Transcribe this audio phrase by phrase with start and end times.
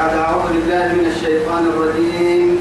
[0.00, 2.60] بعد أعوذ بالله من الشيطان الرجيم.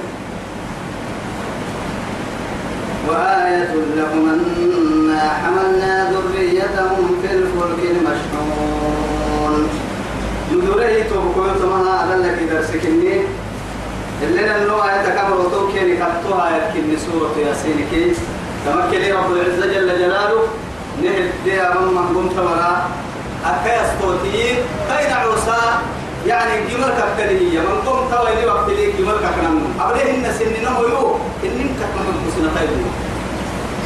[3.08, 9.70] وآية لهم أنا حملنا ذريتهم في الفلك المشحون.
[10.52, 13.22] ندوري توبكوي تمها على لك درسكني
[14.24, 18.14] اللي ننو آية كبر وتوكي نكتوها يكني سورة ياسين كي.
[18.66, 20.42] تمكن رب العزة جل جلاله.
[21.04, 22.90] نهد دي أمام محبوم تمرا.
[23.46, 24.56] أكا يستوتي
[24.90, 25.62] كين عوسى.
[26.28, 31.76] يعني جمال كتلية من قم تويني وقت لي جمال كنم أبدا إن سننا هو إن
[31.80, 32.74] محمد مسنا تايلو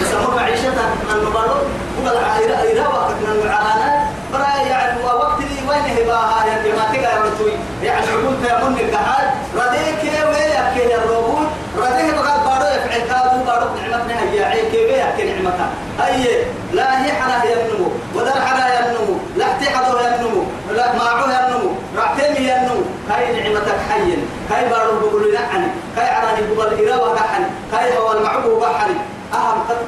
[0.01, 1.55] بس ما معيشتها من نبارو
[2.03, 7.05] وقال عيرا عيرا وقت من العانة برا يعني وقت لي وين هباها يعني ما تيجي
[7.05, 7.51] رتوي
[7.83, 9.25] يعني قلت يا من الجحال
[9.55, 11.47] رديك وياك يا الروبوت.
[11.77, 14.43] رديه بقى بارو يفعل كادو بارو نعمتنا هي.
[14.43, 15.69] عيك وياك نعمتها.
[16.07, 17.87] أي لا هي حنا هي النمو.
[18.15, 20.43] ودر حنا هي النمو لا احتحضه هي النمو
[20.75, 24.17] لا معه هي النمو رعتمي هي النمو كاي نعمتك حي
[24.49, 28.95] كاي بارو بقول لعني كاي عراني بقول إراوة بحني كاي هو المعبو بحني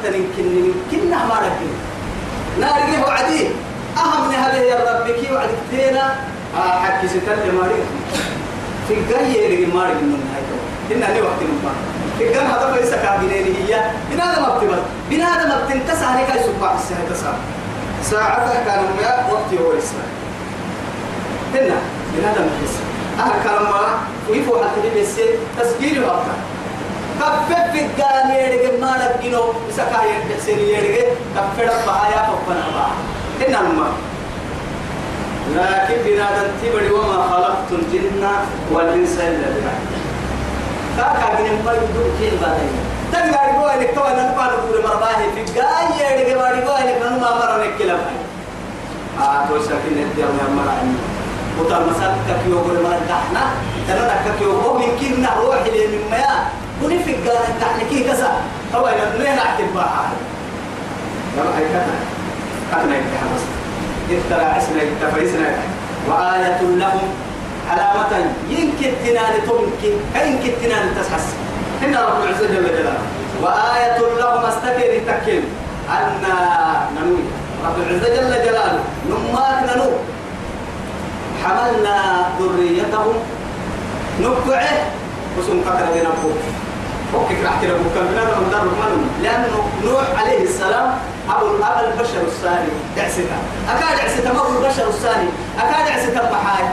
[0.08, 1.72] يمكن يمكن ما ركن
[2.62, 3.48] نارجيه وعدي
[3.98, 6.16] أهم هذه يا ربي كي وعدك تينا؟
[6.58, 7.82] آه حكي ستة ماري.
[8.88, 11.76] في الجاي اللي ماري من هاي إن أنا وقت من بعد
[12.22, 13.82] الجاي هذا بيس كابينين هي.
[14.12, 17.32] بنادم أبتبر بنادم أبتنتسع عليك أي سبع السنة تسع
[18.04, 20.16] ساعتها كان ما وقت هو إسرائيل
[21.54, 21.76] هنا
[22.18, 22.76] بنادم يحس
[23.20, 23.74] أنا كلام
[24.30, 25.16] ويفو حتى بس
[25.60, 26.36] تسجيل وقتها
[27.20, 32.88] كفف في الدان يرجع ما لقينه سكا يرجع يرجع كفر بهايا فبنا با
[33.42, 33.94] هنا الماء.
[35.56, 38.24] لكن بنادم تبري وما خلقت الجن
[38.72, 39.86] والإنس إلا بالحق.
[40.98, 42.74] كاكا جن ما يدور كين بعدين.
[43.12, 47.18] تنقل يقول لك تو أنا نبغى نقول مرباه في جاي يرجع ما يقول لك أنا
[47.18, 48.00] ما مرة نكلم
[49.22, 50.84] آه تو سكين الدنيا ما مرة
[51.60, 52.14] وتر مسال
[52.46, 53.44] كيو قول مرة دحنا.
[53.88, 56.48] تنا كيو قول من كنا روح اللي من ما
[56.84, 58.32] وني في قال تحنكي كسا
[58.76, 60.10] هو إلى ليه نعتب بها
[61.38, 61.96] لما كذا
[62.72, 63.42] يفتح بس
[64.12, 65.48] اخترع اسمه تفريسنا
[66.10, 67.14] وآية لهم
[67.72, 71.34] علامة يمكن تنال تمكن كيمكن تنال تسحس
[71.82, 72.98] هنا رب العزة جل جلاله
[73.42, 75.44] وآية لهم استكر تكين
[75.90, 76.22] أن
[76.96, 77.24] ننوي
[77.66, 79.92] رب العزة جل جلاله نماك ننو
[81.44, 83.14] حملنا ذريتهم
[84.22, 84.70] نقعه
[85.40, 85.86] وسم كثر
[87.14, 90.98] فكك راح تلقوا كم بنا من دار من لأنه نوح عليه السلام
[91.30, 93.38] أبو الأب البشر الثاني دعسته.
[93.70, 95.30] أكاد دعسته ما هو البشر الثاني.
[95.60, 96.66] أكاد دعسته محاي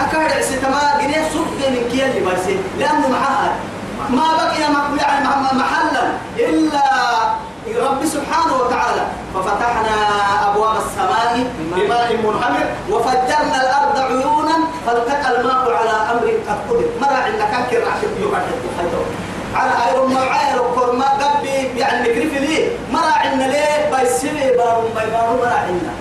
[0.00, 3.50] أكاد دعسته ما جنيه صدق من كيان اللي لأنه معاه
[4.10, 6.84] ما بقي يعني محلا إلا
[7.88, 9.06] رب سبحانه وتعالى.
[9.34, 9.96] ففتحنا
[10.50, 11.46] أبواب السماء
[11.76, 16.84] بماء منهمر وفجرنا الأرض عيونا فالتقى الماء على أمر قد قدر.
[17.00, 18.42] مرة عندك كر عشان يقعد
[19.54, 25.06] على أيرون ما عاير ما قبي يعني نكرف لي مرة عندنا ليه؟ بايسيبي بارو باي
[25.10, 25.92] بارو مرة عندنا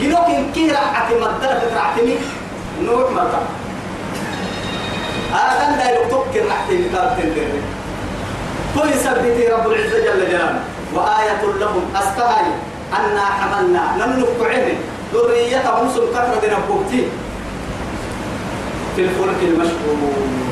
[0.00, 2.14] جنوك إن كي رعتي مدرة رعتني
[2.82, 3.10] نوح
[5.34, 7.62] هذا لا يكتب رعتي مدرة تندري
[8.74, 10.60] كل سبتي رب العزة جل جلاله.
[10.94, 12.46] وآية لهم أستهي
[12.92, 13.96] أنا حملنا.
[13.98, 14.78] لم نقعهم
[15.14, 17.08] ذريتهم سن كثرة نبوتي
[18.96, 20.49] في الفلك المشحون.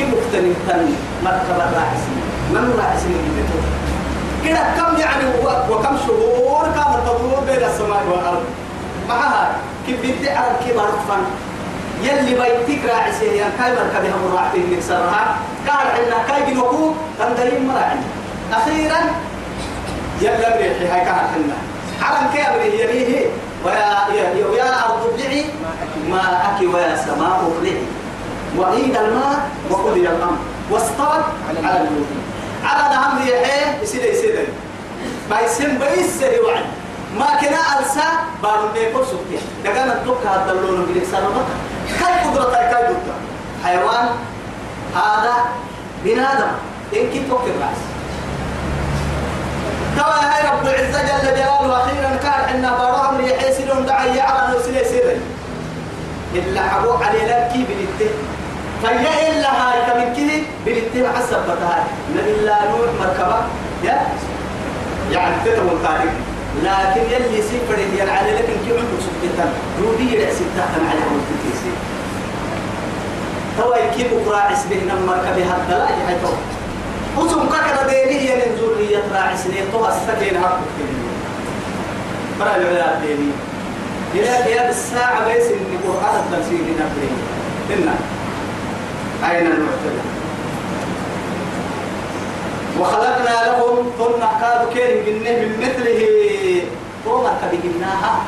[0.00, 0.94] كيف مختلف تن
[1.24, 2.20] مركبة راحسين
[2.52, 3.60] من راحسين جدته
[4.44, 5.24] كده كم يعني
[5.70, 8.44] وكم شهور كانت تدور بين السماء والأرض؟
[9.08, 9.50] معها
[9.86, 10.94] كيف بدي أعرف كيف أعرف
[12.02, 15.36] يلي بيتك راعسي يعني كاي مركبها مراعتين نكسرها
[15.68, 18.02] قال عنا كاي جنوكو تندرين مراعين
[18.52, 18.98] أخيرا
[20.20, 21.56] يلا بريحي هاي كان حنا
[22.02, 23.26] علم كي أبري يليه
[23.64, 24.06] ويا
[24.56, 25.44] يا أرض أبلعي.
[26.10, 27.99] ما أكي ويا سماء أبلعي.
[28.58, 30.38] وعيد الماء وقضي الأمر.
[30.70, 32.06] واستوت على الجود
[32.64, 34.46] على نهم ريحي يصير يصير
[35.30, 36.64] ما يسمى بيسر وعد.
[37.18, 38.08] ما كنا ألسا
[38.42, 41.54] بارو بيكو سكتي دقانا الدكة هذا اللون بالإكسار بطا
[42.00, 43.14] كاي قدرة كاي دكة
[43.64, 44.08] حيوان
[44.94, 45.34] هذا
[46.04, 46.52] بنادم
[46.96, 47.80] إن كنت توقف الرأس
[49.96, 54.84] توا هاي رب العزة جل جلاله أخيرا كان عندنا براهم ريحي سنون دعي على نوسلي
[54.84, 55.20] سيري
[56.34, 58.10] إلا حبو علي لك بنته
[58.82, 60.42] فيا إلا هاي كمن كذي
[61.46, 61.82] بتهاي.
[62.16, 63.40] نبي الله نوح مركبة.
[63.84, 63.98] يا.
[65.12, 66.12] يعني تتو التاريخ.
[66.64, 69.44] لكن يلي سيفر يلي علي لكن كيف عنده سبتة؟
[69.82, 71.72] رودي يلعس تحت على عمود تتيسي
[73.58, 76.32] توا يكيب قراعس به نمركبة هذا لا يحيطه
[77.16, 80.60] وسم كذا ديني هي من ذرية راعي سنين تو استكين هرب
[82.40, 83.30] برا العلا ديني
[84.14, 87.10] إلى الساعة بيس إن القرآن التنسيق نبري
[87.74, 87.94] إنا
[89.24, 90.00] أين المعتدل
[92.80, 96.00] وخلقنا لهم ثم كادوا كين جنه من مثله
[97.04, 98.22] ثم كبجناها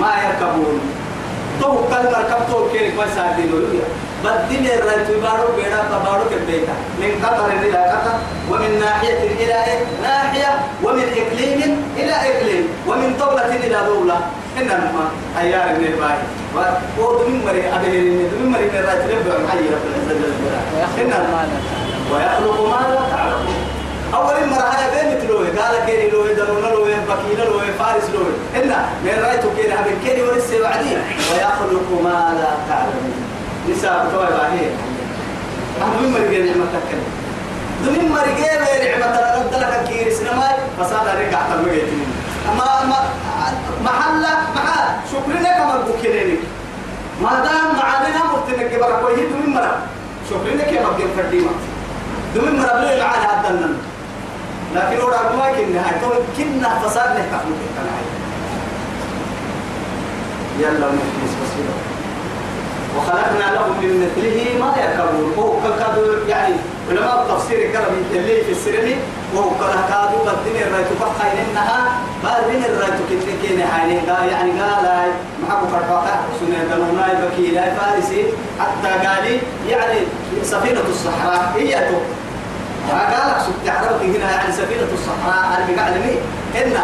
[0.00, 0.80] ما يركبون
[1.60, 3.84] تو كل مركب تو كين كويس عادي لوليا
[4.24, 8.14] بدين الرأي تبارو بيرا تبارو كبيتا من قطر إلى قطر
[8.50, 9.58] ومن ناحية إلى
[10.02, 14.20] ناحية ومن إقليم إلى إقليم ومن دولة إلى دولة
[14.58, 15.04] إنما
[15.40, 15.92] أيار من
[16.98, 20.62] ودمين مري أبهرين دمين مري من الرأي تبارو محيي رب العزة جل جلاله.
[22.12, 23.60] ويخلق ما لا تعلمون.
[24.14, 28.72] أول مرة هاي بين مثلوه قال كيري لوه درونا لوه بكينا لوه فارس لوه إن
[29.04, 30.94] من رأيته كيري هبن كيري ورسي وعدي
[31.32, 33.14] ويخلق ما لا تعلمون.
[33.70, 34.66] نساء بتوع باهي
[35.82, 37.08] أنا من مرجع نعمة تكلم
[37.84, 38.52] دمين مرجع
[38.84, 41.82] نعمة رد لك كيري سنماي فصاد رجع تمرجع
[42.58, 42.98] ما ما
[43.84, 44.64] محلة مع
[45.12, 46.38] شكرنا كمان بكيرين
[47.22, 49.78] ما دام معنا مرتنا كبر كويه دمين مرة
[50.30, 51.50] شكرنا كمان بكير فرديما
[52.34, 53.68] دمين مرة بلي معنا هدنا
[54.74, 58.06] لكن أورا ما كنا هاي تو كنا فساد نحكم كنا هاي.
[60.58, 61.62] يلا نحكي
[62.96, 65.32] وخلقنا لهم من مثله ما يركبون.
[65.38, 66.54] هو كادوا يعني
[66.90, 68.96] علماء التفسير كلام اللي في السرني
[69.34, 71.92] وهو كله كادوا بدين الرايت فقا إنها
[72.24, 75.12] بدين الرايت كتير كين حالي قال يعني قال
[75.42, 78.24] محبو فرقاقة سنة دلونا بكي لا فارسي
[78.60, 79.38] حتى قال
[79.68, 79.98] يعني
[80.42, 81.96] سفينة الصحراء هي تو.
[82.90, 86.18] قال لك سبت عربك هنا يعني سفينة الصحراء اللي قاعد لي
[86.62, 86.74] إن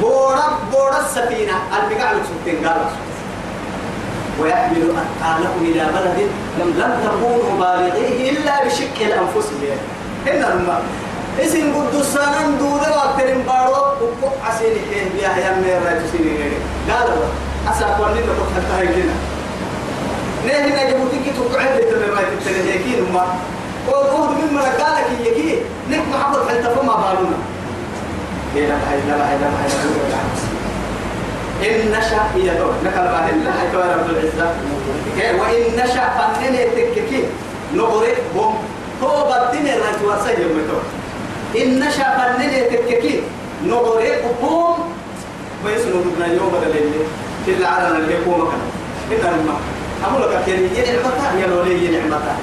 [0.00, 3.11] بورا بورا السفينة قاعد لك سبتين قال لك
[4.40, 9.48] ويحمل أثقالهم إلى بلد لم تكونوا بالغيه إلا بشق الأنفس
[10.28, 10.82] إن الماء
[11.40, 16.36] اسم قدسان دودة وقتين بارو وقو عسين كيه بيا يا مير رايتو سيني
[16.90, 17.08] قال
[17.70, 19.14] أسا قولي لك حتى هيكنا
[20.46, 23.24] نيه نجيبوتي كي تقعد لتمر رايتو تنهيكين ما
[23.88, 25.58] وقود من مرقالك يكي
[25.90, 27.14] نك محبط حتى فما
[28.56, 30.51] إيه لا بحي لا بحي لا بحي لا بحي
[31.62, 32.74] إن نشأ هي دور.
[32.84, 34.46] نكال باهل لا حيث رب العزة.
[35.40, 37.24] وإن نشأ فنن تككي.
[37.74, 38.54] نغرقهم
[39.02, 39.16] هو
[39.48, 40.78] بدين الرجل ورسي يومتو
[41.62, 43.22] إن نشأ فنن تككي.
[43.66, 44.74] نغرقهم
[45.64, 47.02] ويسنو بدنا يوم بدل اللي.
[47.46, 48.52] في العالم اللي يقوم
[49.10, 49.60] كان إن الماء
[50.04, 52.36] أقول لك يعني ينعمتا يلو لي ينعمتا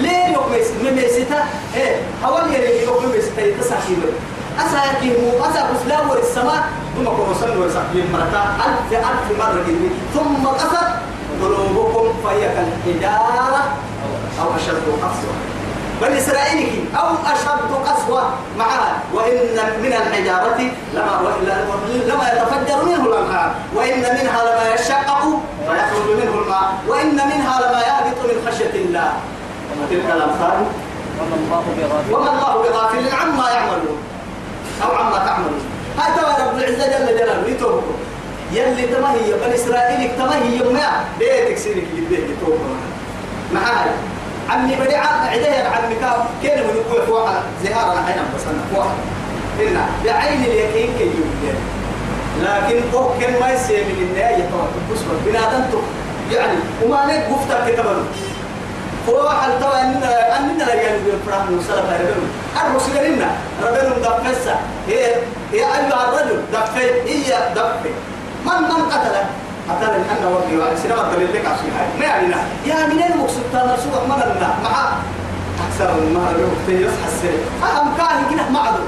[0.00, 1.44] ليه يوم ميسيتا
[1.76, 1.96] إيه.
[2.22, 3.98] حوالي يوم ميسيتا يتسحيب
[4.58, 6.62] أساكي مو أسا بسلاور السماء
[6.96, 10.86] ثم كنا صلوا ورسالين مرتا ألف ألف مرة جديد ثم قصد
[11.42, 13.62] قلوبكم فهي كالحجارة
[14.40, 15.34] أو أشد قسوة.
[16.02, 18.22] بل إسرائيلك أو أشد قسوة.
[18.58, 20.60] معها وإن من الحجارة
[20.94, 21.14] لما
[22.10, 23.54] لما يتفجر منه الأنهار.
[23.74, 25.22] وإن منها لما يشقق
[25.66, 26.74] فيخرج منه الماء.
[26.88, 29.12] وإن منها لما يهبط من خشية الله.
[29.82, 30.66] وتلك الأمثال؟
[31.20, 32.14] وما الله بغافل.
[32.14, 33.98] وما الله بغافل عما يعملون.
[34.82, 35.60] أو عما تعملون.
[35.98, 37.94] هاي ترى رب العزة جل جلاله يتوبكم
[38.52, 40.78] يلي تمهي بن إسرائيل تمهي يوم
[41.18, 42.76] بيتك سيرك اللي بيت يتوبكم
[43.54, 43.90] معاي.
[44.50, 47.28] عمي بدي عديه عمي كاب كان من يقول فوق
[47.64, 48.42] زهارة أنا بس
[48.74, 48.86] فوق
[49.60, 51.58] إن بعين اليقين كي يبدأ
[52.42, 55.64] لكن هو كان ما يسير من النهاية طبعا بس بنادم
[56.32, 58.04] يعني وما لك قفتك كتبنا
[59.08, 60.02] هو حال توا أن
[60.36, 63.30] أننا لا يعني بالفرح وسلف ربنا الرسول لنا.
[63.62, 64.56] ربنا دفسا
[64.88, 65.14] هي
[65.52, 67.90] هي أيها الرجل دفي هي دفي
[68.46, 69.26] من من قتله؟
[69.70, 71.98] قتل أن وقي وعلى سينما دليل لك عشان هاي.
[71.98, 72.34] ما يعني
[72.66, 74.14] يا منين مقصود؟ تانا سوق ما.
[74.14, 74.92] لنا مع
[75.68, 77.44] أكثر ما الوقت يصحى السرير.
[77.62, 78.82] أهم كان كده؟ معدو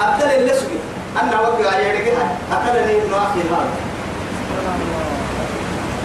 [0.00, 0.78] أبدل اللي سوي
[1.22, 2.12] أن وقي على يدك
[2.52, 3.68] قتلني ابن أخي هذا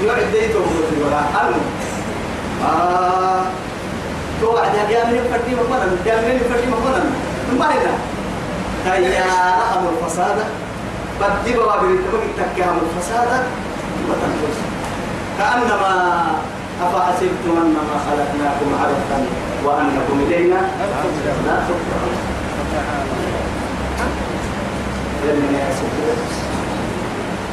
[0.03, 0.59] يعد ديته
[1.05, 1.19] ولا.
[1.19, 1.57] أنا
[2.65, 3.41] آه
[4.41, 7.03] تو عاد يا من يفردي مقبلا يا من يفردي مقبلا
[7.59, 7.95] ما لنا
[8.85, 9.25] هيا
[9.61, 10.37] رحم الفساد
[11.21, 13.43] بدي بوابر تبقى تكهم الفساد.
[15.39, 16.25] كأنما
[16.83, 19.25] أفحسبتم أنما خلقناكم عبثا
[19.65, 20.61] وأنكم إلينا
[21.45, 22.17] لا ترجعون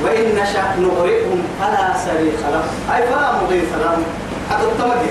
[0.05, 2.97] وإن نشأ نغرقهم فلا صريخ لهم.
[2.97, 4.03] أي فلا مغيث لهم
[4.51, 5.11] حتى التمجي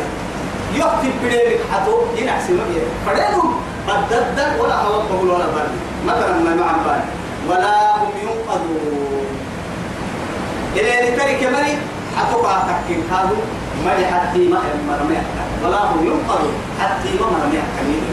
[0.76, 3.56] يكتب بدينك حتى ينعسي مجي فدينهم
[3.88, 5.70] بدد ولا قبول ولا بال
[6.06, 7.02] مثلا ما مع بال
[7.50, 9.26] ولا هم ينقذون.
[10.76, 11.78] إلى ترك مري
[12.18, 12.36] حتى
[12.70, 13.38] تحكين هذا
[13.86, 15.18] مري حتى ما مرمي
[15.64, 16.54] ولا هم ينقذون.
[16.80, 18.04] حتى ما مرمي كمين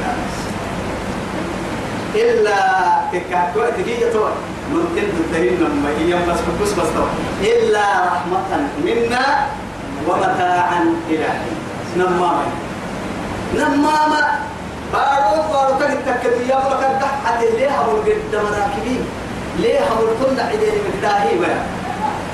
[2.15, 2.59] إلا
[3.13, 4.25] تكاكو تجي تو
[4.73, 6.89] ممكن تنتهي لما هي بس بس بس
[7.43, 8.51] إلا رحمة
[8.85, 9.25] منا
[10.09, 11.59] ومتاعا إلى حين.
[11.97, 12.47] نمامة.
[13.55, 14.23] نمامة.
[14.93, 19.03] بارو بارو تك تك يا بلك دحت ليه هم قد مراكبين
[19.59, 21.61] ليه هم كل عدين مقداهي ويا.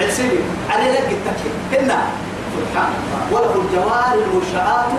[0.00, 0.40] عسيري.
[0.71, 1.99] علي لك التكي هنا
[2.54, 3.23] سبحان الله.
[3.33, 4.90] وله الجوار المنشآت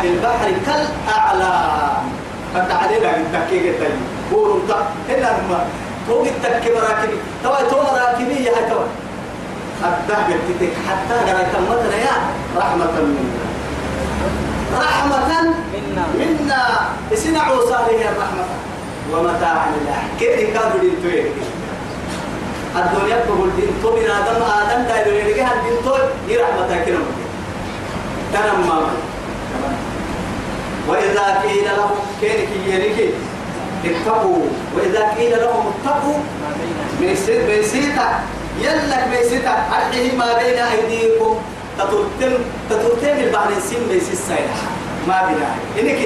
[0.00, 0.48] في البحر.
[0.66, 2.04] كالأعلام.
[2.54, 3.88] فانت علي لك التكي قلت لي
[4.30, 4.60] بورو
[5.08, 5.58] هنا هم
[6.08, 7.18] فوق التكي مراكبي.
[7.44, 8.86] توا تو مراكبي يا توا
[9.84, 12.16] الدهب تتك حتى قرأت متنا يا
[12.56, 13.46] رحمة منا.
[14.78, 15.30] رحمة
[15.74, 16.04] منا.
[16.18, 16.62] منا.
[17.12, 18.44] اسنعوا صالح الرحمة
[19.12, 20.00] ومتاعا لله.
[20.20, 20.94] كيف كانوا دين
[22.76, 25.94] الدنيا تقول دين تو من آدم آدم دايلو يلقى الدين تو
[26.28, 27.06] يرحمة كرم
[28.32, 28.78] تنم ما
[30.88, 33.08] وإذا قيل لهم كينك يلقى
[33.84, 34.44] اتقوا.
[34.76, 36.18] وإذا قيل لهم اتقوا.
[37.00, 38.08] ميسيتا
[38.60, 41.36] يلك ميسيتا أرحيه ما بين أيديكم.
[41.78, 42.32] تطرتم
[42.70, 44.56] تطرتم البحر سين ميسيت سايلة
[45.08, 45.40] ما بين
[45.78, 46.00] إنك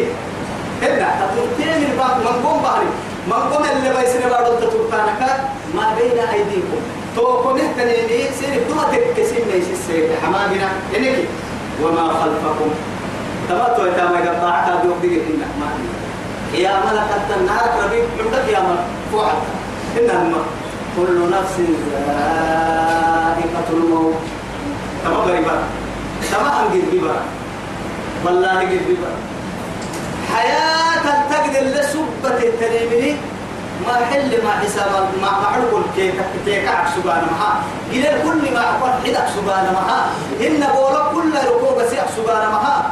[0.83, 2.91] هنا تطرتم البحر من قوم بحري.
[3.26, 5.21] من قوم اللي بيسين بارو تطرتانك.
[5.75, 6.81] ما بين أيديكم.
[7.17, 10.62] توكم اهتنيني سير دوما تكسين ميسيت سايلة ما بين
[10.97, 11.19] إنك
[11.83, 12.71] وما خلفكم.
[13.49, 16.07] تماتوا يتاما يقطعك دوك دي إنك ما بين
[16.62, 19.43] يا ملكة النار ربي عندك يا ملك فوحك
[19.99, 20.41] إنما
[20.97, 21.57] كل نفس
[21.91, 24.15] ذائقة الموت.
[25.05, 25.57] تما غريبا
[26.33, 27.17] تما أنجد ببا
[28.25, 29.12] والله قد ببا
[30.35, 33.17] حياة تقدر لسبة التنميني
[33.87, 37.50] ما حل ما حساب ما معلوم كيك كيك سبحانه ما
[37.93, 40.07] إلى كل ما أقول حدك سبحانه ما
[40.41, 42.91] إن بولا كل ركوب سيح سبحانه ما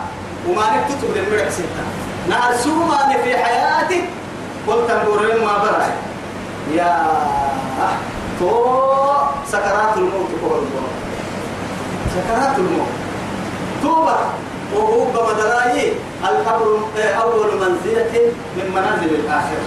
[0.49, 1.85] وما نكتب للمرح ستة.
[2.29, 4.05] نرسو ما في حياتك
[4.69, 5.93] قلت نقول ما برأي.
[6.75, 6.91] يا
[8.41, 8.51] تو
[9.49, 10.65] سكرات الموت كل
[12.15, 12.89] سكرات الموت
[13.83, 14.17] توبة
[14.75, 15.93] وهو بمدراي
[16.25, 16.79] القبر
[17.23, 19.67] أول منزلة من منازل الآخرة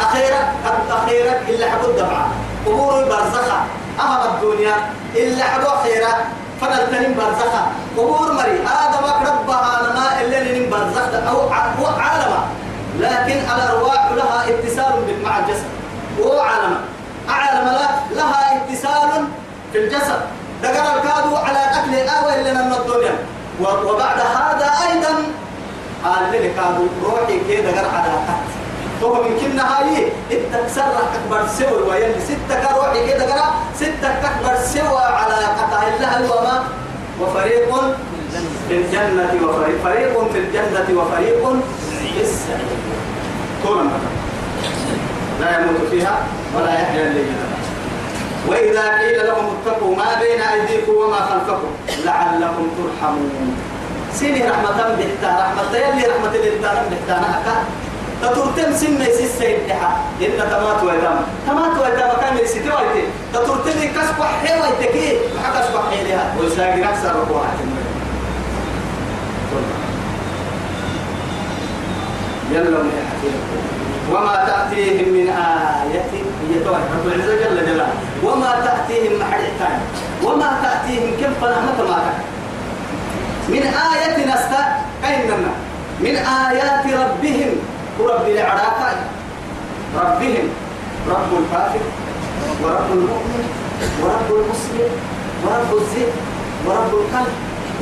[0.00, 0.52] أخيرا
[0.90, 2.28] أخيرا إلا حبوا الدمعة
[2.66, 3.58] قبور برزخة
[4.00, 4.74] أهم الدنيا
[5.16, 6.12] إلا حبوا أخيرا
[6.60, 11.36] فنلتنم برزخة قبور مري آدم ربها لما إلا نم برزخة أو
[11.80, 12.32] هو عالم
[13.00, 15.75] لكن الأرواح لها اتصال مع الجسد
[16.18, 16.76] وهو عالم
[17.28, 19.24] أعلم لا لها اتصال
[19.72, 20.20] في الجسد.
[20.62, 23.14] دقر الكادو على أكل آوى لنا من الدنيا.
[23.60, 25.14] وبعد هذا أيضا
[26.04, 28.46] قال لي كادو روحي كده دقر على أكل
[29.00, 35.04] تو من كنا هاي التكسر أكبر سوى ويلي ستة روحي كده دقر ستة أكبر سوى
[35.04, 36.64] على قطع الله وما
[37.20, 37.74] وفريق
[38.68, 41.42] في الجنة وفريق فريق في الجنة وفريق
[42.00, 42.76] في السعير.
[45.40, 46.18] لا يموت فيها
[46.54, 47.32] ولا يحيا الليل.
[48.48, 51.70] وإذا قيل لهم اتقوا ما بين أيديكم وما خلفكم
[52.04, 53.56] لعلكم ترحمون.
[54.14, 57.64] سيني رحمة بحتا رحمة يلي رحمة الإنسان بحتا نحكا.
[58.22, 64.70] تترتم سن ميسي سيدحا إن تمات ويدام تمات ويدام كان ميسي تويتي تترتم كسب حيوة
[64.80, 67.50] تكي وحكا سبح حيلها ويساقي نفسها ركوها
[72.52, 73.40] يلا من الحكيم
[74.12, 75.15] وما تأتيهم
[76.70, 77.88] رب العزة جل جلاله
[78.24, 79.78] وما تأتيهم محرحتان
[80.24, 82.12] وما تأتيهم كم فنحمة ما
[83.48, 84.62] من آية نستا
[85.02, 85.52] كأننا
[86.00, 87.50] من آيات ربهم
[88.00, 88.96] ورب العراق
[89.96, 90.48] ربهم
[91.08, 91.80] رب الكافر
[92.62, 93.44] ورب المؤمن
[94.02, 94.90] ورب المسلم
[95.44, 96.12] ورب الزيت
[96.66, 97.32] ورب القلب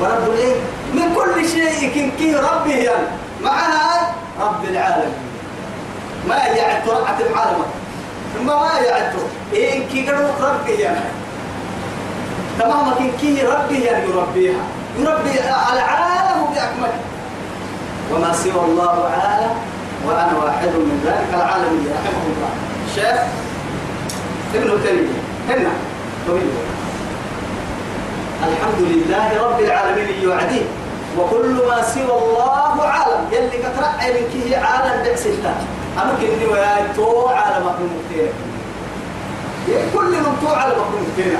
[0.01, 0.55] ورب الإيه؟
[0.95, 3.07] من كل شيء كن ربه يعني.
[3.43, 4.11] معنا
[4.41, 5.15] رب العالمين.
[6.29, 7.65] ما يعد رعة العالم؟
[8.35, 9.15] ثم ما يعد
[9.55, 11.11] إن كي قالوا ربي يعني.
[12.59, 14.63] تماما كن كي ربي يعني يربيها.
[14.99, 15.41] يربي
[15.73, 17.01] العالم بأكمله.
[18.13, 19.55] وما سوى الله عالم
[20.07, 21.29] وأنا واحد من ذلك.
[21.35, 22.51] العالم رحمه الله.
[22.95, 23.21] شيخ
[24.55, 25.21] ابن تيمية.
[25.49, 25.71] هنا.
[26.29, 26.51] طويل.
[28.43, 30.67] الحمد لله رب العالمين يعديه
[31.19, 33.21] وكل ما سوى الله عالم.
[33.33, 35.55] يلي كترعي من كيه عالم بأسلتا
[35.99, 38.29] أنا كني ويا تو عالم أكون مكتير
[39.95, 41.39] كل من تو عالم أكون مكتير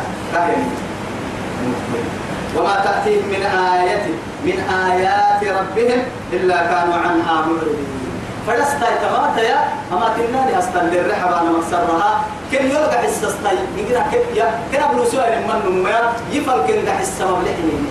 [2.59, 4.07] وما تأتيهم من آية
[4.45, 4.59] من
[4.91, 7.87] آيات ربهم إلا كانوا عنها معرضين.
[8.47, 9.59] فلستا تماتا يا
[9.93, 15.33] أما تنادي أستن للرحب أنا مكسرها كن يلقى حسستي يقرأ كيف يا كنا بلو سؤال
[15.49, 17.87] من نميا يفل كن حس سبب لحنين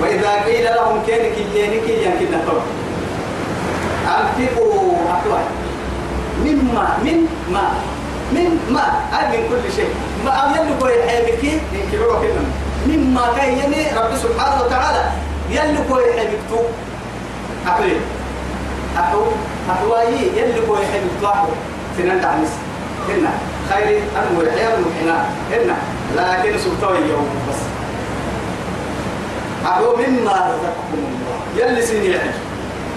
[0.00, 2.62] وإذا قيل لهم كينك ينك ينك نتوى
[4.04, 5.46] أنفقوا أحوال
[6.44, 7.64] مما من ما
[8.32, 8.84] من ما.
[9.12, 9.88] أي من كل شيء.
[10.24, 12.44] ما أم يلقوا يحيبك ينكروا كنا
[12.86, 15.02] مما مما كان يمي رب سبحانه وتعالى.
[15.50, 16.60] يلي كوي حبيبتو
[17.66, 17.92] أحوي
[18.98, 19.20] أحو
[19.70, 21.48] أحواي يلي كوي حبيبتو أحو
[21.96, 22.52] سنان دعمس
[23.08, 23.32] هنا.
[23.70, 25.76] خير أنو يحيى المحنا هنا.
[26.16, 27.60] لكن سلطوي يوم بس.
[29.66, 31.38] أحو مما رزقكم الله.
[31.56, 32.20] يلي سنين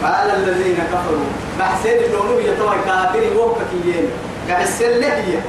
[0.04, 1.30] قال الذين كفروا.
[1.60, 4.06] بحسين اللونو يتوى كافر ووككيين
[4.50, 5.40] كحسين لهي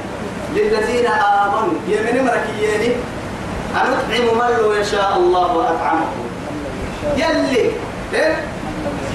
[0.55, 1.77] للذين آمنوا.
[1.87, 2.93] يمن مركيين.
[3.75, 6.07] أنطعم من لو يشاء الله وأطعمه.
[7.17, 7.71] يلي.
[8.13, 8.35] إيه؟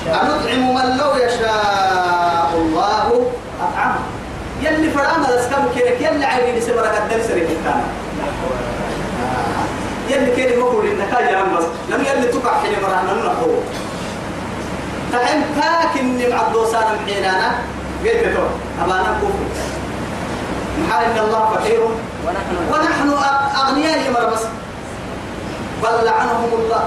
[0.07, 4.03] أنطعم من لو يشاء الله أطعمه
[4.63, 6.01] يلي فرامة لسكم كيرك.
[6.01, 7.83] يلي عيني سمرة قدر سريك كان
[10.11, 13.51] يلي كيري مقول إنك يا بس لم يلي تقع حين مرانا نحو
[15.15, 17.49] تحن تاكن نمع الدوسان محينانا
[18.05, 18.49] قلت له
[18.85, 19.45] أبانا كفر.
[20.83, 21.81] محال إن الله فقير.
[22.73, 23.09] ونحن
[23.57, 23.99] أغنياء.
[23.99, 24.41] يا بس.
[25.83, 26.85] بل لعنهم الله.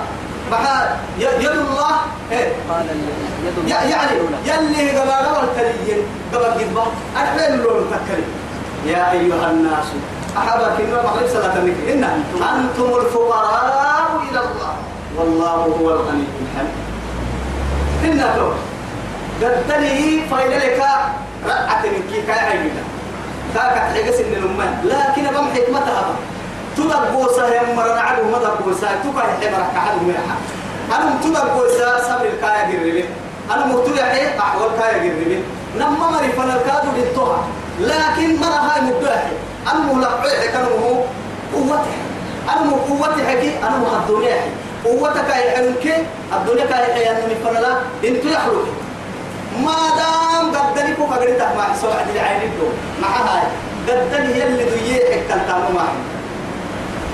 [0.51, 0.88] محال
[1.19, 1.96] يد الله
[2.31, 4.77] إيه؟ قال ال- يد يا- الله يعني.
[4.77, 6.00] يلي قبل قبل تلين
[6.34, 8.31] قبل قبل أحبين لون تكلم
[8.86, 9.86] يا أيها الناس
[10.38, 14.74] أحبك إنه مغرب صلاة النكر إن أنتم الفقراء إلى الله.
[15.17, 16.87] والله هو الغني الحميد.
[18.08, 18.50] إن تو
[19.42, 20.82] قدني فايل لك
[21.48, 22.84] رأت من كي كاي عيبنا
[23.54, 26.06] كاكا تحيق سن الأمة لكن بم حكمتها
[26.78, 30.36] تدبوسا هم مرنا عدو مدبوسا تكا يحمرك عدو ميحا
[30.96, 33.06] أنا تدبوسا صبر الكايا قربي.
[33.52, 34.08] أنا مطلع
[34.40, 35.44] أحوال كايا قربي.
[35.78, 37.42] نما مري فانا الكادو للطوها
[37.80, 39.34] لكن مرة هاي مبداحي
[39.72, 41.04] أنا ملقعي كانوا
[41.54, 41.96] قوته
[42.50, 43.52] أنا مو قوتي حكي.
[43.58, 44.52] أنا الدنيا حكي
[44.88, 45.86] قوتك يا حلمك
[46.34, 47.72] الدنيا كاي يا نمي فنلا
[48.03, 48.67] انت يخلق
[49.65, 52.67] ما دام قدني كو قدرتك مع سوى العين الدو
[53.01, 53.44] مع هاي
[53.88, 55.98] قدني يلي دويه حكا تامو معي.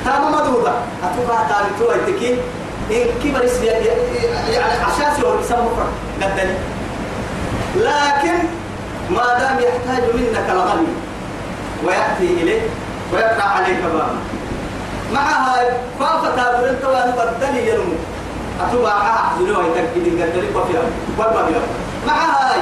[0.06, 2.38] تامو مدوبة أتوقع تامي تو ايتكي
[2.92, 3.88] إن كبر اسم يعني
[4.84, 5.94] عشاسي هو بسم مفرد
[7.76, 8.38] لكن
[9.10, 10.88] ما دام يحتاج منك الغني
[11.86, 12.62] ويأتي إليه
[13.14, 14.08] ويقطع عليك بابا.
[15.14, 15.64] معها
[16.00, 17.94] فافتا برنت وأنا بدني يرمو
[18.62, 20.82] اتوبا احزنوا يتكدي قدري وفيها
[21.18, 21.62] والما بيها
[22.08, 22.60] معها هاي.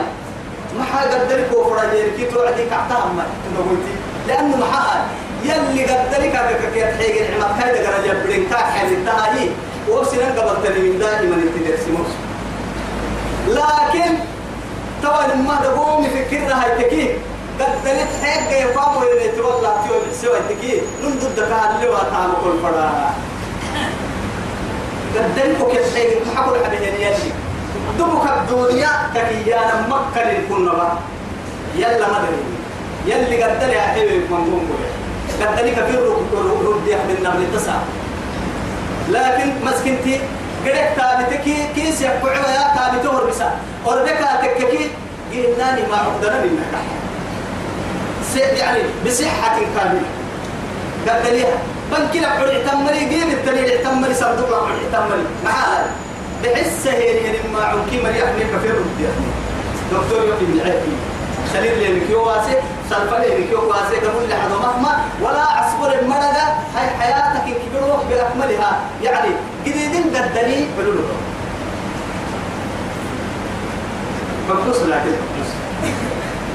[0.79, 3.93] معها قدري كوفرا يركي توعدي كعتها ما إنه قلتي.
[4.27, 5.05] لأنه معها
[5.43, 9.49] يلي قدري كاكا كي تحيق العماد كايدا قرا جبرين كاك حالي التهاي
[9.89, 12.11] وابسنا قبل تني من دائما انت سموس
[13.47, 14.11] لكن
[15.03, 17.13] طبعا ما تقوم فكرنا هاي تكيه
[17.63, 23.13] قدرت حاجة يقام ويتولى تيوم سوى تكيه من ضد كان اللي واتام كل فرا
[25.15, 27.32] قدرت وكيف حاجة محبول حبيبي يلي
[28.00, 30.71] دبك الدنيا تكيانا مكة للكل
[31.76, 32.43] يلا ما دري
[33.13, 34.69] يلي قدر يا حبيبي منظوم
[35.41, 35.97] قدرك في
[36.67, 37.74] رد يحمل النبل التسع
[39.10, 40.21] لكن مسكنتي
[40.65, 43.52] قريت تابتكي كيس يقعوا يا تابته وربسا
[43.86, 44.89] وربكا تككي
[45.34, 47.00] قلناني ما عقدنا من نكاح
[48.35, 50.07] يعني بصحة كاملة
[51.07, 51.57] قد ليها.
[51.91, 55.85] بنكنا قرع تمري جيب التنين تمري صندوق قرع تمري معاها
[56.43, 59.07] بحس هي هي ما عمكي مريح من كفير ودي
[59.91, 60.95] دكتور يقين العيبي
[61.53, 62.55] خليل لي مكيو واسي
[62.89, 67.81] سلفا لي مكيو واسي قبل لي حدا مهما ولا عصبر المرضى هاي حياتك إن كبير
[67.89, 68.79] روح بأكملها.
[69.03, 69.29] يعني
[69.65, 70.95] جديدين قدني حلول
[74.49, 75.51] فبص لكن فبص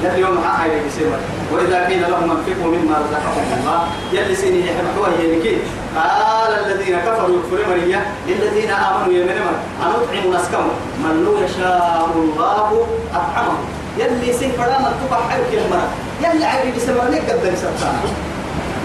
[0.13, 5.57] اليوم حق يسمى وإذا قيل لهم انفقوا مما رزقكم الله يلي سيني يحبحوا يلكي
[5.95, 9.51] قال الذين كفروا يكفروا مريا للذين آمنوا يمنما
[9.83, 10.65] أن أطعم نسكم
[11.03, 13.57] من لو يشاء الله أطعمه.
[13.97, 15.89] يلي سين فلا من تبع حيوك المرأة
[16.23, 18.01] يلي عيب يسمى لك قد سبتانا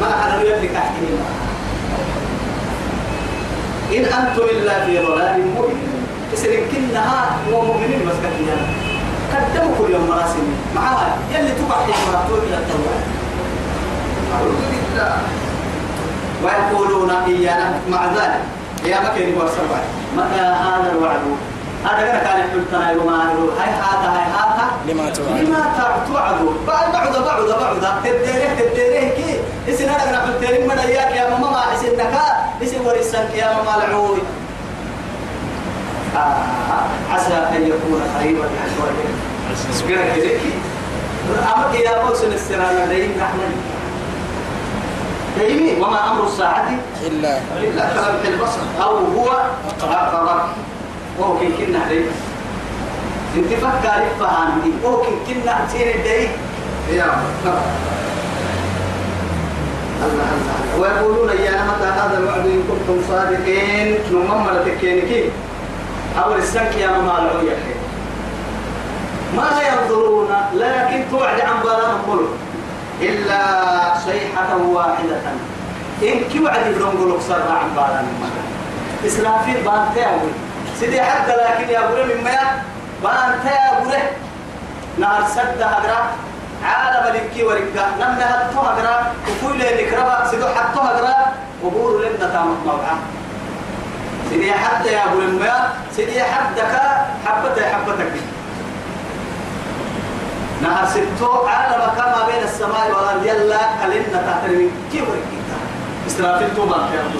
[0.01, 1.07] ما أنا يلي كحكي
[3.97, 5.93] إن أنتم إلا في ضلال مبين.
[6.33, 7.82] تسرين كنها كتير
[9.35, 10.47] قدموا كل يوم مراسم.
[10.77, 12.95] معها يلي تقع في مراتو إلى التوبة.
[14.35, 15.17] أعوذ بالله
[16.45, 18.43] ويقولون إيانا مع ذلك.
[18.85, 19.67] يا مكين ورسل
[20.17, 21.21] متى هذا الوعد؟
[21.85, 23.09] هذا كان كان يقول ترى يوم
[23.59, 24.67] هاي هذا هاي هذا.
[24.89, 25.63] لما توعد لما
[26.09, 26.53] توعدوا.
[26.67, 28.03] بعد بعد بعد بعد.
[28.05, 29.41] تديره تديره كي.
[29.69, 31.51] اسن هذا قلت من إياك يا ماما.
[31.51, 32.27] ما اسن نكا
[32.63, 34.19] اسن ورسك يا ماما العوي.
[37.13, 38.47] عسى أن يكون قريبا
[38.77, 39.09] شوية
[39.73, 40.53] سبحانك ذكي
[41.55, 43.41] أمرك يا بوس السنة لين نحن.
[45.39, 46.71] دايمي وما أمر الساعة؟
[47.07, 47.39] إلا.
[47.63, 48.61] إلا كلمح البصر.
[48.83, 49.31] أو هو
[49.81, 50.41] أقرب.
[51.19, 52.05] وهو كن كنا عليه
[53.37, 56.29] إنت فكر فهم دي وهو كن كنا تير الدي
[56.97, 57.05] يا
[57.45, 57.61] الله
[60.05, 60.29] الله
[60.81, 63.99] ويقولون يا متى هذا الوعد إن كنتم صادقين.
[64.13, 65.31] نمم لتكينكي
[66.19, 67.57] أول السنك يا ماما العوية
[69.37, 72.37] ما ينظرون لكن توعد عن بلان قلوب
[73.01, 73.41] إلا
[74.05, 75.21] صيحة واحدة.
[76.03, 78.07] إن كي وعد يبرون قلوب صار عن بلان
[79.07, 80.31] إسرافيل بانتاوي
[80.81, 82.39] سيدي حتى لكن يا أبو مما
[83.03, 84.03] بانتاوي
[84.99, 86.11] نهر سد هجرة.
[86.65, 89.13] عالم الكي ورقة نمنا هتو هجرة.
[89.29, 91.17] وكل اللي كربا سيدو حتو هجرة.
[91.65, 92.99] وبورو لنا تامك موعة
[94.33, 96.73] سيدي حتى يا أبو مما سيدي حدك
[97.27, 98.13] حبتك حبتك.
[100.63, 105.37] نهر ستو عالم كما بين السماء والأرض يلا كلنا تحت من كيف ورقة
[106.07, 107.19] إسرافيل توبا يا أبو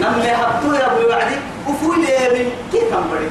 [0.00, 1.36] نمنا هتو يا أبو وعدي
[1.68, 3.30] وفول من كيف تنبري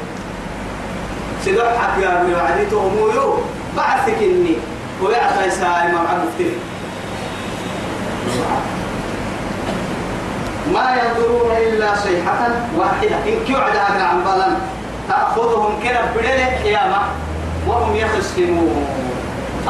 [1.43, 3.37] سيدو حق يا أبو وعدي تومو
[3.77, 4.55] بعثك إني
[5.03, 6.57] ويعطى ساي ما بعد مفتري.
[10.73, 13.15] ما ينظرون إلا صيحة واحدة.
[13.15, 14.57] إن كيوعد هذا عن بلن
[15.09, 17.01] تأخذهم كنا بدل قيامة
[17.67, 18.85] وهم يخصمون.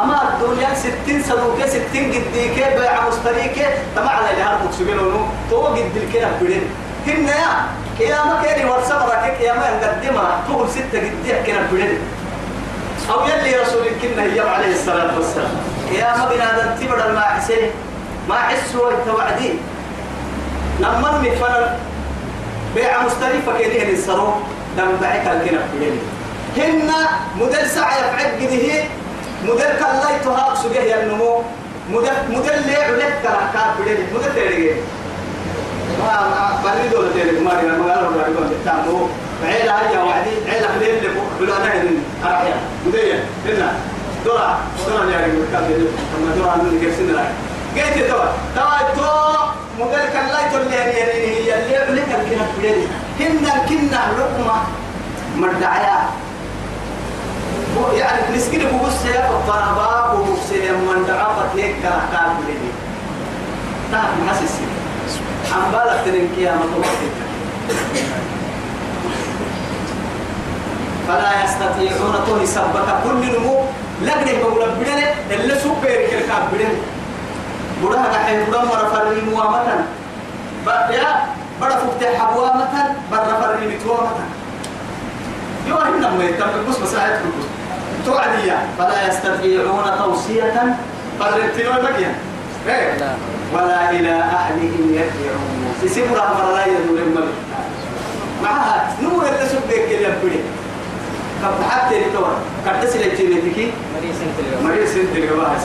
[0.00, 5.78] أما الدنيا ستين صدوكة ستين قديكة بيع مستريكة تمع على اللي هربك سبيلونه تو قد
[5.96, 6.60] الكنا بدل
[7.06, 7.66] هنا يا
[7.98, 11.98] قيامة كيري ورسم راكك قيامة نقدمها تقول ستة قديك كنا بدل
[13.10, 15.50] أو يلي رسول كنا هي عليه الصلاة والسلام.
[15.92, 17.70] يا ما بنا هذا تبر ما حسين
[18.28, 19.58] ما حسوا التوعدين
[20.80, 21.70] لما مفر
[22.74, 24.32] بيع مستريفة كده الصرو
[24.76, 25.98] دم بعك الكنا بيني
[26.56, 26.90] هن
[27.40, 28.84] مدل ساعة يفعل قده
[29.44, 31.42] مدل كلا يتهاق سجه يا النمو
[31.90, 34.70] مدل مدل ليه علك كلا كاب بيني مدل تريجي
[36.00, 39.06] ما بني دولة تريجي ما رينا ما قالوا رجعوا تامو
[39.44, 41.08] عيلة هيا وعدي عيلة خليل اللي
[41.40, 42.54] بلا نهن أرحيا
[42.86, 43.72] مدية هنا.
[44.24, 45.62] دورا دورا يا رجل كاب
[46.18, 47.24] أما دورا من كيف سنرا
[47.74, 48.24] جيت توا
[48.56, 48.79] توا
[49.80, 52.84] تو مدل كلا يتولي يعني هي اللي علك الكنا بيني
[53.20, 54.62] هن كنا لقمة
[55.36, 55.98] مردعيا
[57.94, 62.70] يعني نسكن بوس يا فطربا وبوس يا من دعافت هيك كلا كاب بيني
[63.92, 64.62] تعرف محسسي
[65.54, 66.82] عم بالك تنكيا ما
[71.08, 73.64] فلا يستطيعون طول سبك كل نمو.
[74.02, 76.99] لقنه بقول بدنه اللي سوبر كركاب بدنه
[77.82, 79.84] بڑا دحين بڑا مرفر الموامة
[80.90, 81.10] يا
[81.60, 82.74] بڑا فكت حبوامة
[83.10, 84.24] بڑا فر المتوامة
[85.66, 87.42] يو هنا ما يتم بس مساعد كل
[88.06, 90.76] توعديا فلا يستطيعون توصية.
[91.20, 92.12] فرنتينو بقيا
[93.54, 95.74] ولا إلى أهلهم يرجعون.
[95.82, 97.36] يسيبوا رحمة الله يدور الملك
[98.42, 100.40] معها نور اللي سبك اللي يبدي
[101.42, 102.32] كم حتى يتوه
[103.16, 105.56] جينتكي مريض سنتلي مريض سنت الجواه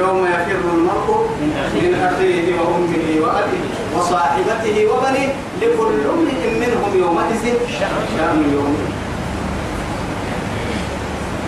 [0.00, 1.28] يوم يفر المرء
[1.74, 3.64] من أخيه وأمه وأبيه
[3.96, 5.30] وصاحبته وبنيه
[5.62, 7.44] لكل امرئ منهم يومئذ
[8.18, 8.90] شأن يومئذ.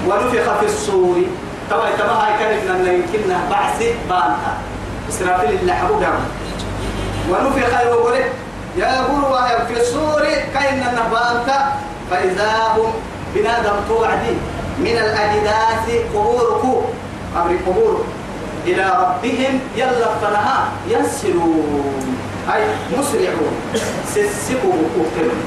[0.08, 1.16] ونفخ في الصور
[1.72, 4.52] توا توا هاي كانت لنا يمكننا بعث بانتا.
[5.08, 6.12] إسرافيل اللي حبوها
[7.30, 8.14] ونفخ يقول
[8.76, 11.72] يا بلوا في الصور كأننا بانتا.
[12.10, 12.92] فإذا هم
[13.34, 14.34] بنادم توعدي
[14.78, 16.82] من الأجداث قبوركم
[17.36, 18.04] أمر قبور.
[18.66, 22.16] إلى ربهم يلا فنها ينسلون
[22.54, 22.64] أي
[22.98, 23.54] مسرعون.
[24.06, 25.42] سسقوا وقتلوا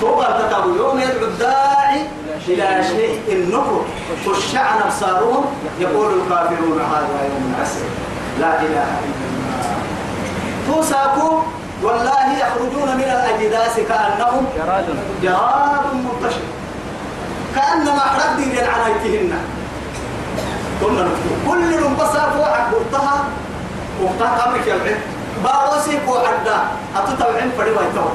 [0.00, 2.00] توبة تتابوا يوم يدعو الداعي
[2.48, 3.82] إلى شيء نكر
[4.26, 5.44] خشعن أبصارهم
[5.80, 7.86] يقول الكافرون هذا يوم عسر
[8.40, 9.68] لا إله إلا الله.
[10.66, 11.42] توساكوا
[11.82, 14.46] والله يخرجون من الأجداث كأنهم
[15.22, 16.46] جراد منتشر.
[17.54, 19.32] كأنما أحرق دين عن أيتهن
[20.80, 21.36] كنا نكتب.
[21.48, 23.24] كل من بصر فوحك بطها
[24.02, 25.00] وقتها قبرك يا العين
[25.44, 26.58] باروسي كو عدا.
[26.96, 28.12] أتطلعين فريوا يتوى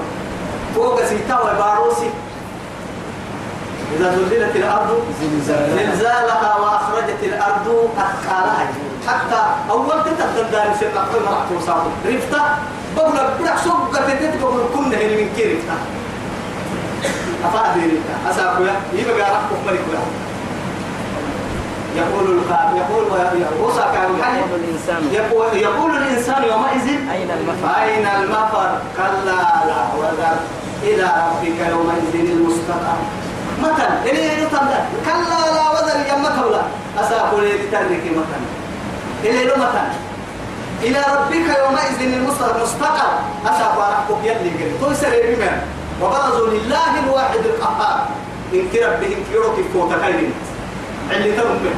[0.75, 2.09] فوق سيتا وباروسي
[3.97, 5.03] إذا زلزلت الأرض
[5.75, 8.67] زلزالها وأخرجت الأرض أثقالها.
[9.07, 12.57] حتى أول تتبدل دار سيد أقوى مرحب وصابه رفتا
[12.95, 15.77] بقول بدك سوق قتلت بقول كنا هنا من كي رفتا
[17.45, 19.79] أفاد رفتا أساقيا يبقى رحبك ملك
[21.97, 23.71] يقول القائل يقول ويقول يقول
[24.55, 25.01] الإنسان.
[25.11, 29.81] يقول يقول الإنسان يومئذ أين المفر؟ أين المفر؟ كلا لا.
[29.97, 30.37] وذر
[30.83, 32.97] إلى ربك يومئذ المستقر.
[34.03, 36.61] متى إلي نتمنى كلا لا وذر يمته لا
[37.01, 38.37] أساقول لي ترك متى
[39.29, 39.83] إلي متى
[40.83, 43.11] إلى ربك يومئذ المستقر مستقر
[43.45, 45.61] أسأل ورحبك يلي قلت تويسر بما
[46.01, 48.07] وبرزوا لله الواحد القهار.
[48.53, 50.33] إن كرب بهم كيروك فوتكين
[51.11, 51.73] اللي تنبه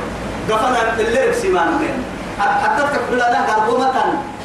[0.50, 2.04] قفنا اللي بسيمان من
[2.42, 3.94] أتتك فلانا قربومة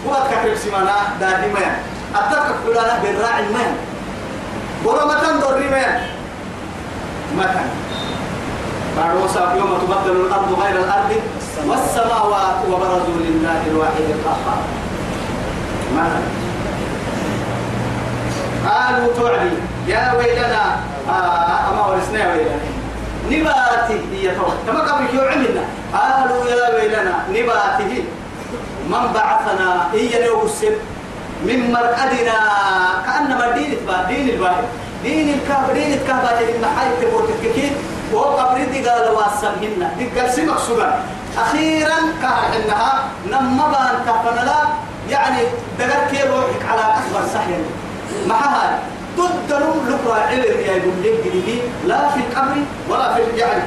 [0.07, 1.77] وأتك بسيمانا دائما
[2.15, 3.77] أتتك فلانا بالراعي من
[4.85, 6.20] ورمة دور من
[7.39, 7.65] متى
[8.97, 11.11] بعد وصف يوم تبدل الأرض غير الأرض
[11.67, 14.63] والسماوات وبرزوا لله الواحد القهار.
[15.97, 16.23] مثلا
[18.69, 20.77] قالوا توعدي يا ويلنا
[21.09, 22.59] آه أما ورسنا يا ويلنا.
[23.31, 24.35] نباته هي
[24.67, 25.65] كما قبل يو عملنا.
[25.95, 28.05] قالوا يا ويلنا نباته.
[28.91, 30.75] من بعثنا هي نوسم
[31.47, 32.39] من مرقدنا.
[33.07, 33.47] كأنما
[34.09, 34.55] دين البا
[35.03, 37.73] دين الباهي دين الكاب دين الكاب اللي محايد تبورتك كيف
[38.13, 40.57] وهو قبر دي قال واسمهن دي قال سمك
[41.39, 44.69] أخيرا كهر إنها نما بان كفنا
[45.11, 45.43] يعني
[45.79, 47.59] دقر كي روحك على أكبر سحيا.
[48.27, 48.79] معها
[49.17, 51.33] تدلوا لقرا علم يا يقول لك
[51.87, 52.57] لا في القبر
[52.89, 53.63] ولا في يعني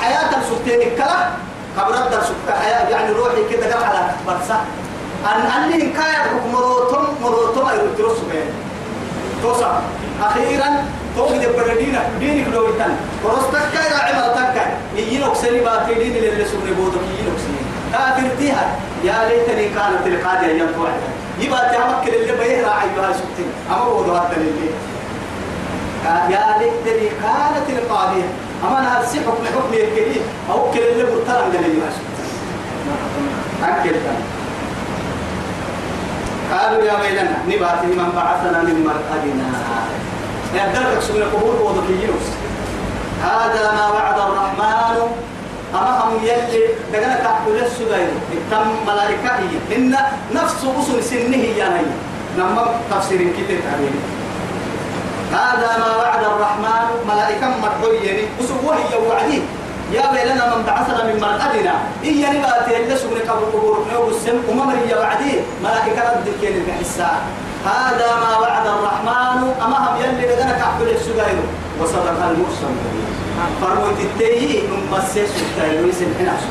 [0.00, 1.28] حياة سكتين الكلا
[1.78, 2.22] قبر الدر
[2.62, 4.60] حياة يعني روحي كده قال على أكبر سح
[5.34, 8.46] أن أني حكم مروتم مروتم أيرو ترسو بين
[9.42, 9.70] توسع.
[10.22, 10.84] أخيرا
[11.16, 11.74] توقي دبر
[12.20, 12.92] دينك لو يتن
[13.24, 17.60] ورستك كايا عمل تكاي يجينك سني باتي دين اللي سبني بودك يجينك سني
[17.92, 21.08] كافرتيها يا ليتني كانت القاضية أيام واحدة
[21.40, 23.50] يبقى تعمل اللي بيهرع أيها سبتين.
[23.70, 24.70] هو هذا اللي
[26.34, 28.24] يا ليتني كانت القاضية
[28.64, 32.30] أما أنا هرسي حكم حكم يكلي أو كل اللي مرتلم اللي أيها سبتين.
[33.62, 33.96] أكل
[36.52, 39.46] قالوا يا ويلنا نباتي من بعثنا من مرقدنا.
[40.56, 42.26] يقدرك سبنا قبول وضكيينوس
[43.22, 44.96] هذا ما وعد الرحمن.
[45.74, 48.08] أما هم يلي دقنا كحول السجاير
[48.50, 49.76] تم ملائكة هي.
[49.76, 49.96] إن
[50.34, 51.90] نفس أصل سنه يا نهي
[52.38, 53.94] نما تفسير كتير تعبير
[55.32, 56.86] هذا ما وعد الرحمن.
[57.08, 58.28] ملائكة مرحوية.
[58.40, 59.40] أسوه هي وعدي.
[59.92, 61.74] يا ويلنا من بعثنا من مرقدنا.
[62.04, 65.32] إيا نباتي اللي سبنا قبل قبور نوب السم وممر يا وعدي.
[65.64, 67.20] ملائكة رد الكيل الحساء
[67.66, 69.38] هذا ما وعد الرحمن.
[69.64, 71.38] أما هم يلي دقنا كحول السجاير.
[71.80, 72.74] وصدق المرسل.
[73.60, 76.42] فرموت التيه من مسيس التايويس الحناش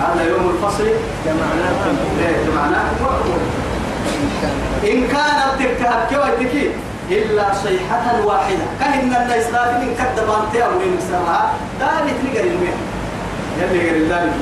[0.00, 0.88] هذا يوم الفصل.
[1.26, 1.94] جمعناكم.
[2.46, 3.14] جمعناكم.
[4.84, 6.70] إن كانت تكهب كويتك
[7.10, 8.64] إلا صيحة واحدة.
[8.80, 11.50] كهن الناس لكن كذب أنت أو من سرها
[11.80, 12.78] ذلك نقر المين
[13.60, 14.34] يلي قال ذلك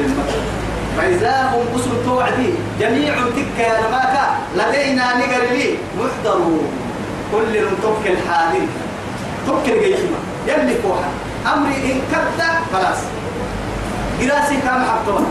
[0.97, 2.51] فإذا هم أسر توعدي.
[2.81, 4.27] جميع تك يا نماكا
[4.57, 5.75] لدينا نقر لي.
[5.99, 6.69] محضرون
[7.33, 8.67] كل توك الحاضر
[9.47, 11.11] توك الجيشمة يلي فوحة
[11.55, 12.99] أمري إن كبت خلاص.
[14.21, 15.25] جراسي كام حطوها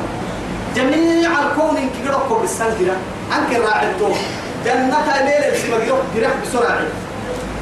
[0.75, 2.95] جميع الكون إن كيروكو بالسنجرة
[3.35, 4.09] أنك راعدتو.
[4.65, 6.81] جنة ليلة بسمة جيروك جيروك بسرعة.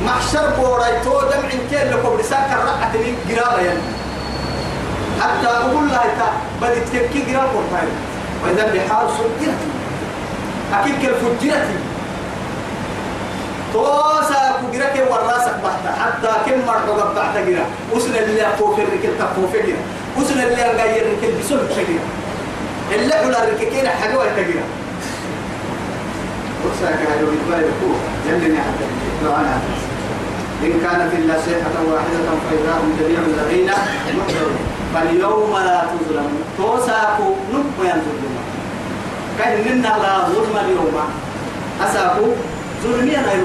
[0.05, 3.79] محشر بورايتو جمع كيل لكو بساك الرقعة من جرابة يعني
[5.21, 6.29] حتى أقول لها إتا
[6.61, 7.93] بدي تكي جراب قرطاين
[8.43, 9.61] وإذا البحار سجرت
[10.73, 11.67] أكيد كيف فجرت
[13.73, 17.65] توسا كجرك وراسك بحتا حتى كم مرة قبعت جرا.
[17.93, 19.81] وصل اللي فوق الركل تفوق جرا.
[20.17, 21.99] وصل اللي غير الركل بسول جرا
[22.95, 24.65] اللي حول الركل حاجة وتجرا
[26.65, 28.85] وصل كهلو يبالي فوق جلني حتى
[29.23, 29.59] لو أنا
[30.63, 33.71] إن كانت إلا صيحة واحدة فإذا هم جميع الذين
[34.17, 38.35] محضرون فاليوم لا تظلم توساكو نب ينظلم
[39.39, 40.95] كان لنا لا ظلم اليوم.
[41.85, 42.25] أساكو
[42.83, 43.43] ظلميا غير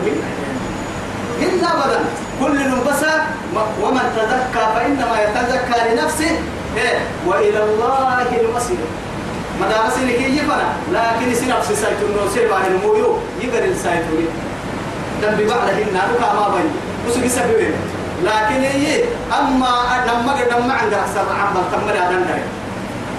[1.42, 2.00] إلا أبدا
[2.40, 3.26] كل نبسا
[3.82, 6.30] ومن تزكى فإنما يتزكى لنفسه.
[6.76, 6.98] إيه.
[7.26, 8.76] وإلى الله المصير.
[9.60, 13.18] ما دام سنك يفنا لكن سنفس سايت النوسير بعد المويو.
[13.40, 14.04] يقدر السايت
[15.22, 16.02] دم ببعض هنا.
[16.20, 16.70] كما بني.
[17.08, 17.74] وسوي سببين
[18.22, 19.04] لكن هي
[19.38, 19.74] أما
[20.06, 22.42] لما قد ما عندها سر عمل تمر هذا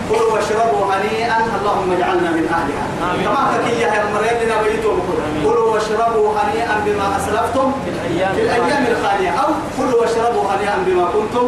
[0.09, 2.85] كلوا واشربوا هنيئا اللهم اجعلنا من أهلها.
[3.25, 4.97] كما تكي يا مريم لنا بيتوا
[5.43, 11.45] كلوا واشربوا هنيئا بما أسلفتم في الأيام الخاليه أو كلوا واشربوا هنيئا بما كنتم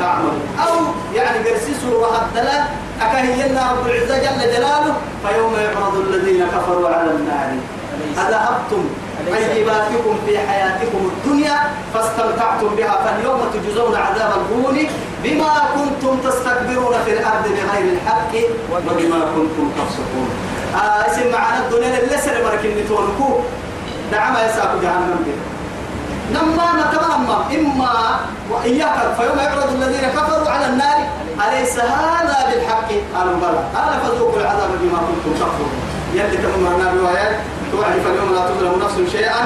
[0.00, 0.40] تعملون.
[0.66, 0.74] أو
[1.14, 2.64] يعني قرسسوا وهدلا
[3.00, 4.94] اكهينا رب العزة جل جلاله
[5.28, 7.50] فيوم يعرض الذين كفروا على النار.
[8.18, 8.84] أذهبتم؟
[9.26, 11.58] طيباتكم في حياتكم الدنيا
[11.94, 14.78] فاستمتعتم بها فاليوم تجزون عذاب الهون
[15.24, 18.32] بما كنتم تستكبرون في الأرض بغير الحق
[18.72, 20.30] وبما كنتم تفسقون.
[20.74, 23.40] آه اسم معنا الدنيا اللي سر بركن تونكو
[24.12, 25.42] دعما يساق جهنم بها
[26.34, 30.98] نما نتمنى إما وإياك فيوم يعرض الذين كفروا على النار
[31.48, 33.62] أليس هذا بالحق؟ قالوا بلى.
[33.74, 35.72] قال فذوقوا العذاب بما كنتم تكفرون.
[36.14, 37.36] يلي تمرنا روايات.
[37.72, 39.44] توعد فاليوم لا تظلم نفس شيئا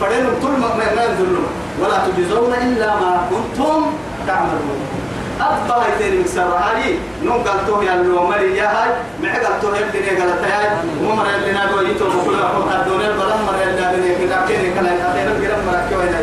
[0.00, 1.46] فلنم طول ما يذلون
[1.80, 3.86] ولا تجزون إلا ما كنتم
[4.26, 5.00] تعملون
[5.40, 8.90] هاي تاني مكسر علي نون قال توه يا لو مري يا هاي
[9.22, 10.66] مع قال توه يبدي قال تاي
[11.04, 15.26] ومر اللي نادوا يتو بقول لهم هدول البلد مر اللي نادوا كذا كذا كلا أخير
[15.36, 16.20] الجرم مركوا هنا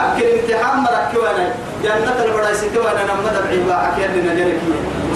[0.00, 1.46] أكل امتحان مركوا هنا
[1.84, 4.60] جنة البراء سكوا أنا نمد بعيبا أكيد نجرك